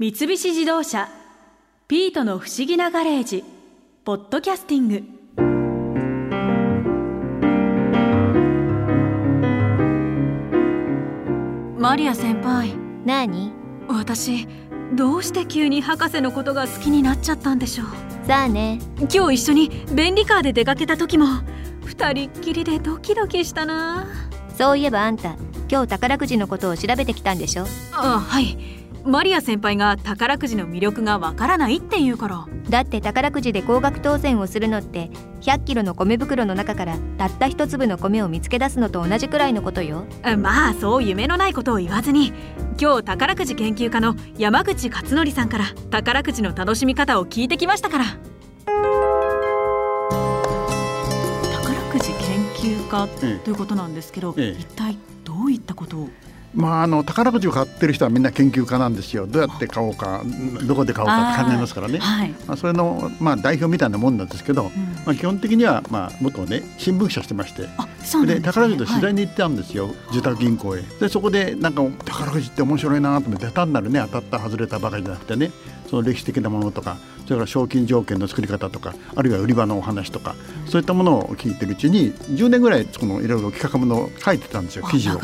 [0.00, 1.08] 三菱自動車
[1.88, 3.42] 「ピートの不思議なガレージ」
[4.06, 5.02] 「ポッドキャスティング」
[11.80, 13.50] マリア先輩なに
[13.88, 14.46] 私
[14.94, 17.86] どうして急に博士のことが好きになっちゃったんでしょう。
[18.28, 18.78] さあね。
[19.12, 21.26] 今日一緒に便利カーで出かけた時も
[21.84, 24.06] 二人っきりでドキドキしたな。
[24.56, 25.34] そういえばあんた
[25.68, 27.66] 今日宝くじのことを調べてきたんでしょ？
[27.92, 32.46] あはいマリア先輩が宝くじの魅力がわからないって言うから。
[32.68, 35.10] だって宝くじで高額当選をするのって
[35.40, 40.04] 100キロの米袋の中からたった一粒の米を見つけ出すのと同じくらいのことよ。
[40.22, 42.32] あまあそう夢のないことを言わずに。
[42.80, 48.04] 今日宝くじ研究家の山口勝則さんから宝くじの楽しみ方を聞いてきましたから。
[48.04, 48.18] 宝
[51.92, 54.60] くじ研究家ええということなんですけど、ええ。
[54.60, 56.08] 一体どういったことを？
[56.54, 59.26] まあ、あの宝くじを買ってる人はみんな研究家なんですよ。
[59.26, 60.22] どうやって買おうか
[60.66, 61.98] どこで買おうかって考えますからね。
[61.98, 64.70] はい、まあ、それの、まあ、代表みたいなもんなんですけど、うん。
[65.04, 67.62] まあ、基本的には、まあ、元ね新聞社してまして。
[67.62, 67.68] で
[68.04, 70.82] す、ね、で宝くじの取材に、に行ってたんですよ、住宅銀行へ。
[71.00, 75.50] でそこでなんか宝くじって面白いなと思って単なるね当たった外れたばかりじゃなくてね
[75.88, 76.96] その歴史的なものとか
[77.28, 80.34] それから賞金条件の作り方とかあるいは売り場のお話とか
[80.64, 85.18] そういったものを聞いてるうちに10年ぐらいそのいろいろ企画ものを書いてたんですよ記事を。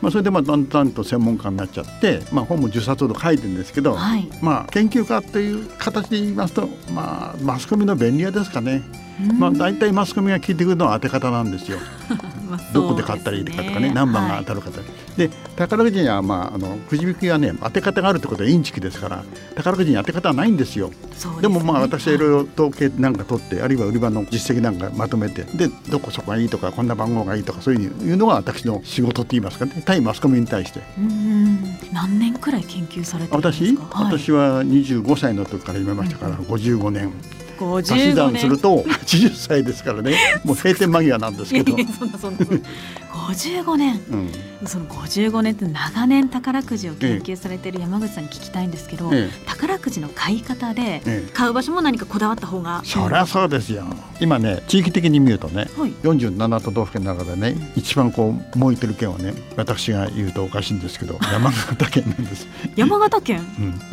[0.00, 4.30] まあ、それでまあだんだんと専門家になっちゃって、まあ、本も10冊ほど書いてるんですけど、はい。
[4.40, 8.82] まあ、研究家という形で言いますと、まあ、マスコミの便利屋ですかね、
[9.38, 11.78] まあ、大体マスコミが聞いてくるのは当て方なんですよ。
[12.48, 20.90] まあどこで買ったらいいかとかね何番が当たるかとか、で宝くじには、まあ、あのくじ引きはね当て方があるってことはインチキですから宝くじに当て方はないんですよ。
[21.40, 29.82] でもまあね私はいろいろ統計なんか取ってあるいは売り場の実績なんかまとめてでどこそこがいいとかこんな番号がいいとかそういういうのが私の仕事って言いますかね。
[29.84, 30.80] 対マスコミに対して。
[30.98, 31.58] うん
[31.92, 33.82] 何年くらい研究されて私、か？
[33.90, 37.12] はい、私は25歳の時から読みましたから、55年。
[37.60, 40.16] 足し55算年すると80歳ですからね。
[40.44, 41.76] もう閉店間際なんですけど。
[41.76, 42.38] そんなそんな
[43.12, 44.00] 55年。
[44.10, 44.30] うん。
[44.66, 49.46] その55年って長年宝くじを研究されている山口さんに聞きたいんですけど、ええ。
[49.46, 51.30] 宝くじの買い方でええ。
[51.32, 52.82] 買う場所も何かこだわった方が？
[52.84, 53.84] そりゃそうですよ。
[54.20, 55.90] 今ね地域的に見るとねはい。
[56.02, 62.46] 47都道府県の中でね一番こう燃えてる県はね私が言うとおかしいんですけど 山形県なんです、
[62.76, 63.40] 山形県？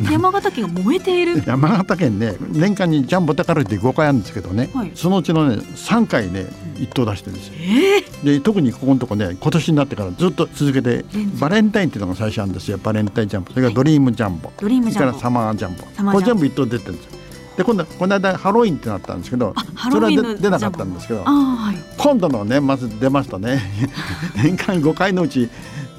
[0.00, 1.42] うん、山形県が燃えている？
[1.48, 4.92] 山形県ね年間にジャンボ宝くじで5回あるんですけどね、はい。
[4.94, 6.46] そのうちのね3回ね
[6.78, 7.54] 一等出してるんですよ。
[7.58, 8.04] ええ。
[8.34, 11.04] で特にここのとこね今年になってからずっと続けて
[11.38, 12.78] バレンタインっていうのが最初あるんですよ。
[12.78, 13.50] バレンタインジャンボ。
[13.50, 14.50] それからドリームジャンボ。
[14.58, 15.12] ドリームジャンボ。
[15.12, 16.12] それからサマージャンボ。
[16.12, 17.18] これ全部一等出てるんですよ。
[17.58, 19.52] で今度この間ハロウィンってなったんですけど
[19.90, 21.76] それは出出なかったんですけどはい。
[21.98, 23.60] 今度の年末出ましたね。
[24.40, 25.48] 年間5回のうち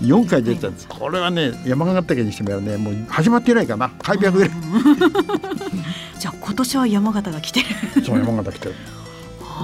[0.01, 0.87] 4回出てたんです。
[0.87, 3.91] これはね山形県にしてみればねもう始まって以来かな。
[4.01, 4.51] 開闢ぐらい。
[6.17, 7.65] じゃあ今年は山形が来てる。
[8.05, 8.75] そう山形来てる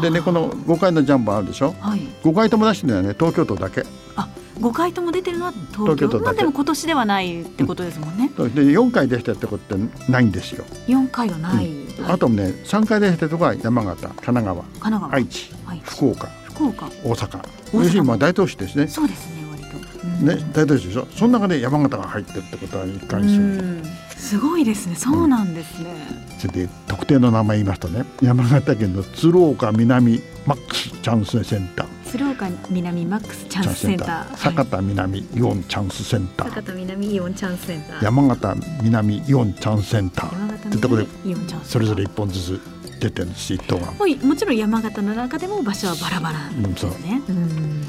[0.02, 1.76] でねこの5回のジャンボあるでしょ？
[1.80, 2.00] はい。
[2.24, 3.84] 5回とも出してるのはね東京都だけ。
[4.16, 4.28] あ
[4.60, 6.08] 5回とも出てるのは東京？
[6.10, 6.26] 都だけ。
[6.26, 10.66] まあでも今年ではないってことですもんね、で4回出してるってことってないんですよ。
[10.88, 11.70] 4回はない、
[12.08, 16.28] あとね3回出してるとこは山形神奈川神奈川、愛知はい、福岡。
[16.46, 16.88] 福岡。
[17.04, 17.48] 大阪。
[17.74, 18.88] 要するにまあ大都市ですね。
[18.88, 20.28] そうですね割と、うん。
[20.28, 21.06] ね大都市でしょ？
[21.12, 23.44] その中で山形が入ってるってことは一貫してる。
[23.44, 23.46] う
[23.82, 23.84] ん
[24.26, 24.96] すごいですね。
[24.96, 25.96] そうなんですね、
[26.40, 31.88] それで特定の名前言いますとね山形県の鶴岡南マックスチャンスセンター。
[32.10, 34.38] 鶴岡南マックスチャンスセンター。
[34.38, 38.04] 酒田南イオンチャンスセンター、坂田南イオンチャンスセンター。
[38.04, 40.34] 山形南イオンチャンスセンター。
[40.34, 42.62] 山形ってとこで南イオンチャンスそれぞれ一本ずつ
[43.00, 43.86] 出てるんです一等が。
[43.86, 47.82] はいもちろん山形の中でも場所はバラバラですね、うん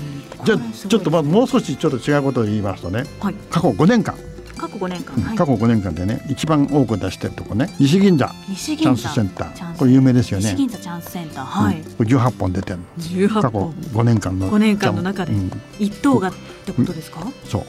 [0.44, 0.58] じゃあ
[0.88, 3.04] ちょっとまあもう少しちょっと違うことを言いますとね。
[3.20, 3.34] はい。
[3.50, 4.20] 過去5年間、過
[4.76, 5.36] 去5年間、うんはい。
[5.36, 9.02] 過去5年間でね一番多く出してるとこね西銀座西銀座。
[9.02, 9.76] チャンスセンター。
[9.76, 10.50] これ有名ですよね。
[10.50, 10.56] 西。
[10.56, 11.44] 銀座チャンスセンター。
[11.44, 11.92] はい、うん。
[11.92, 12.84] これ18本出てるの。
[12.98, 14.50] 18過去本5年間の。
[14.50, 15.32] 5年間の中で。
[15.32, 15.50] うん。
[15.78, 16.32] 一等がっ
[16.64, 17.64] てことですか、そう。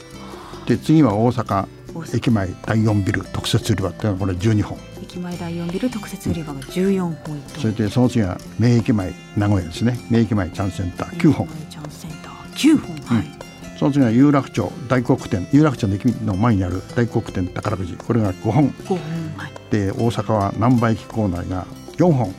[0.68, 1.66] で次は大阪
[2.14, 4.78] 駅前第4ビル特設売り場っていうのはこれ12本。
[5.02, 9.98] 駅前第4ビル特設売り場が14本一等それでその次は名駅前名古屋ですね。
[10.10, 11.16] 名駅前チャンスセンター。
[11.18, 11.48] 9本。
[11.70, 12.34] チャンスセンター。
[12.54, 13.16] 9本。
[13.16, 13.37] はい、
[13.78, 17.94] その次は有楽町大黒店有楽町の駅の前にある大黒店宝くじ。
[17.94, 18.70] これが5本。
[18.70, 18.98] 5本。
[19.36, 21.66] はいで大阪は難波駅構内が
[21.98, 22.28] 4本。
[22.28, 22.32] 4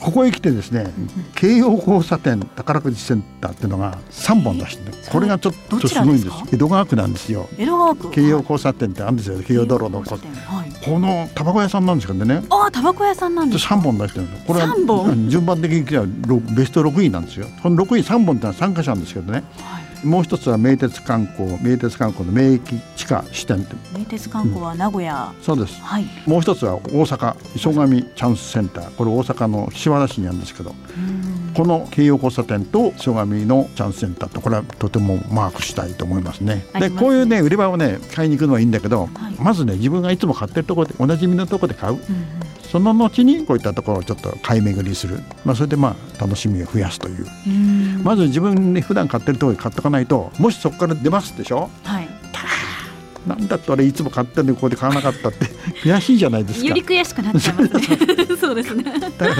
[0.00, 0.92] ここへ来てですね
[1.34, 4.96] 京葉交差点宝くじセンターっていうのが3本出してる。
[5.10, 6.36] これがちょっとすごいんです。
[6.52, 7.48] 江戸川区なんですよ。
[7.56, 8.10] 本江戸川区。
[8.12, 9.42] 京葉はい交差点ってあるんですよ。
[9.42, 10.84] 京葉道路のこはい。
[10.84, 12.42] このタバコ屋さんなんですけどね。
[12.48, 17.46] ああタバコ屋さんなんですか？3本出してるんですこれは順番的にはろベスト6位なんですよ。
[17.60, 19.42] この6位3本ってのは3箇所あるんですけどね。
[19.58, 23.66] はいもう一つは名鉄観光名鉄観光の名駅地下支店
[23.96, 28.90] 名鉄観光は名古屋、うん、そうです、はい、もう一つは大阪磯上チャンスセンター。
[28.96, 30.74] これ大阪の岸和田市にあるんですけど
[31.54, 36.64] この京葉交差点と磯上のチャンスセンターとこれはとてもマークしたいと思いますね。
[36.74, 42.04] で、ね、こういうね売り場をね買いに行くのはいいんだけど、はい、まずね自分がいつも買ってるところでおなじみのところで買う、うんうん、
[42.62, 47.26] その後にこういったところをちょっと買い巡りする、まあ、それでまあ楽しみを増やすという
[48.02, 52.08] まず自分で普段買ってるところで買っとかないともしそこから出ますでしょ、はい、
[53.28, 55.46] なんだって俺いつも買ってるんでここで買わなかったって。
[55.84, 56.66] 悔しいじゃないですか。
[56.66, 58.26] より悔しくなっちゃいますね。
[58.40, 58.84] そうですね。
[58.84, 59.34] だから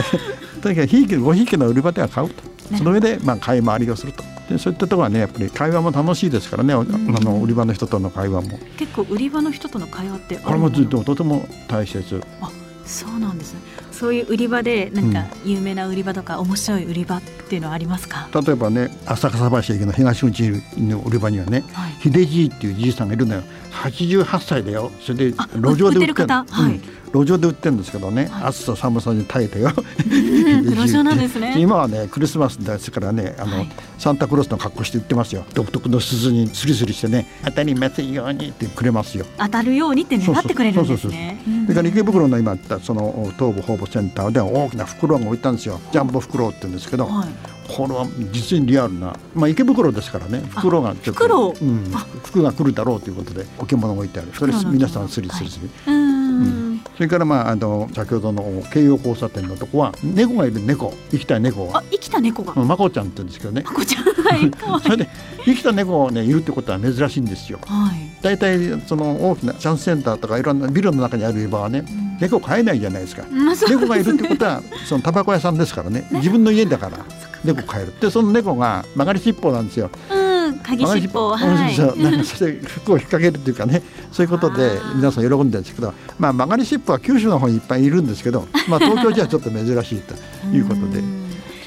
[0.60, 2.34] とにかくひいきごひいきの売り場では買うと。
[2.76, 4.22] その上でまあ買い回りをすると。
[4.50, 8.58] でそういったところはねやっぱり会話も楽しいですからね、あの売り場の人との会話も。
[8.76, 12.22] 結構売り場の人との会話ってこれもずっととても大切。
[12.40, 12.50] あ
[12.84, 13.60] そうなんですね
[13.98, 15.08] そういう売り場でなん。
[15.12, 20.42] か有名な売り場とか面白い売り場っていうのはありますか、例えばね浅草橋駅の東口
[20.76, 23.42] の売り場にはね、はい、秀じいっていうじいさんがいるのよ。
[23.72, 24.90] 88歳だよ。
[25.00, 26.80] それで路上で売ってるはい、
[27.12, 29.70] 路上で売ってるんですけどね、はい、暑さ寒さに耐えてよ。
[30.64, 31.54] 路上なんですね。
[31.58, 33.68] 今はねクリスマスですからねあの、はい、
[33.98, 35.44] サンタクロースの格好して売ってますよ。
[35.54, 39.26] 独特の鈴にスリスリしてね当たりませんようにってくれますよ。
[39.38, 41.40] 当たるようにって願ってくれるんですね。
[41.68, 45.80] だから池袋の今その東武ホームセンターでは大きな袋が置いたんですよ。
[45.92, 47.28] ジャンボ袋って言うんですけど、はい。
[47.68, 50.42] これは実にリアルな、まあ、池袋ですからね。
[50.48, 51.84] 袋がちょっと、うん、
[52.24, 54.28] 服が来るだろうということで置物置いてある。
[54.32, 55.94] それ皆さんスリスリスリ、はい。
[55.94, 58.42] うん、それからまああの先ほどの
[58.72, 60.94] 京葉交差点のとこは猫がいる猫。
[61.10, 62.54] 生きた猫あ生きた猫が。
[62.54, 63.62] まこちゃんって言うんですけどね。
[63.66, 64.04] まこちゃん。
[64.04, 64.50] はい
[64.82, 65.08] それで
[65.44, 67.20] 生きた猫がねいるってことは珍しい。
[67.20, 71.86] んですよ、はい、大体その大きなチャンスセンターとかいろんなビルの中にある場はね、うん、
[72.20, 76.06] 猫飼えないじゃないですか、まあすね、猫がいるってことはそのタバコ屋さんですからね。
[76.10, 76.98] 自分の家だから
[77.44, 78.00] 猫飼える。
[78.00, 79.90] でその猫が曲がり尻尾なんですよ。
[80.10, 80.28] うん
[80.60, 81.78] 鍵尻尾はい。
[82.02, 83.82] なんかそれ服を引っ掛けるっていうかね。
[84.12, 90.14] そういうことで皆さん喜んでるんですけど、まあ曲がり尻尾は九州の方にいっぱいいるんですけど、まあ東京じゃちょっと珍しいと
[90.46, 91.02] いうことで。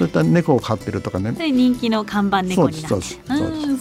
[0.02, 1.32] そういった猫を飼ってるとかね。
[1.38, 3.02] 人気の看板猫になって。
[3.02, 3.28] そ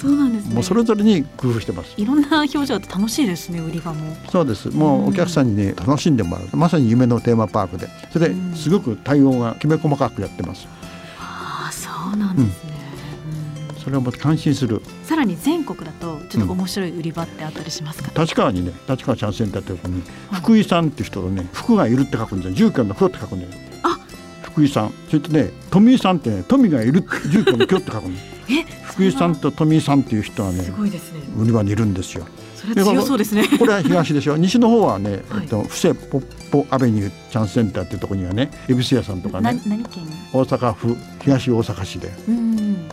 [0.08, 1.94] うなんです、ね、もうそれぞれに工夫してます。
[1.98, 4.16] いろんな表情って楽しいですね、売り場も。
[4.30, 4.70] そうです。
[4.70, 6.56] もうお客さんにね、楽しんでもらう。
[6.56, 10.68] まさに夢のテーマパークで、それですごく対応がきめ細かくやってます。
[11.72, 12.74] そうなんですね、
[13.76, 20.04] うん、それはもう感心するさらに全国だとちょっと面白い売り場ってあったりしますか、うん、立川にね立川チャンスセンターってとこに
[20.34, 23.71] 福井さんっていう人がね福がいるって書くんですよ住居の福って書くんだよあ
[24.52, 28.64] 福井さんそれとね富井さんってね富がいる住居の居って書くんですえ？
[28.92, 31.22] 福井さんと富井さんっていう人はねすごいですね。
[31.38, 32.26] 売り場にいるんですよ。
[32.56, 33.44] それ強そうですね。
[33.58, 39.60] これは東でしょ西の方はね、はい、えっと布施ポッポアベニューチャンスセンターっていうところにはね恵比寿屋さんとかね。
[40.34, 42.12] 大阪府東大阪市で。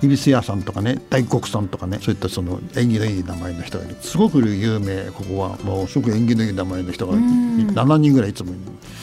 [0.03, 3.97] 恵比寿屋さんとかね大黒さんとかねそういったその縁起のいい名前の人がいる。
[4.01, 5.11] すごく有名。
[5.11, 8.59] ここはもうすごく縁起のいい名前の人が7人ぐらいいつもいる。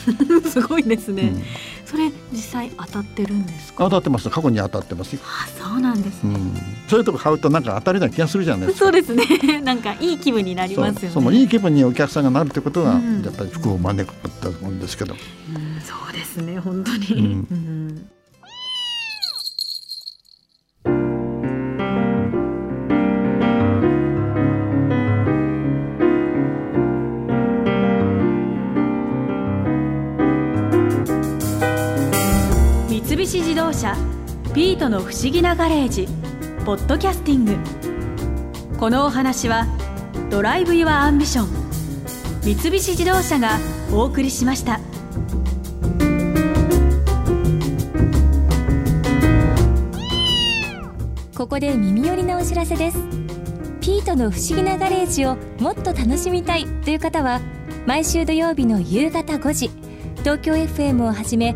[0.50, 1.44] すごいですね、うん
[1.86, 3.86] それ実際当たってるんですか？
[3.86, 4.30] 当たってます。
[4.30, 6.54] 過去に当たってますあそうなんですね、うん、
[6.88, 8.86] そういうとこ買うとなんか当たりな気がするじゃないですか。
[8.86, 9.62] そうですね。
[9.62, 11.10] なんかいい気分になりますよね。
[11.14, 18.10] そのいい気分にお客さんがなるってことは、うん、やっぱり服を招くと思うんですけど、うん、そうですね本当に、うん
[33.66, 33.96] 菱自動車
[34.54, 36.08] ピートの不思議なガレージ
[36.66, 37.58] ポッドキャスティング。
[38.78, 39.66] このお話は
[40.30, 41.48] Drive your ambition
[42.44, 43.58] 三菱自動車が
[43.92, 44.80] お送りしました。
[51.36, 52.98] ここで耳寄りなお知らせです。
[53.82, 57.40] ピートの不思議なガレージをもっと楽しみたいという方は
[57.86, 59.70] 毎週土曜日の夕方5時
[60.20, 61.56] 東京 FM をはじめ